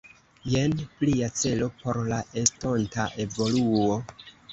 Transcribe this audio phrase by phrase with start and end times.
[0.51, 0.71] Jen
[1.01, 3.99] plia celo por la estonta evoluo!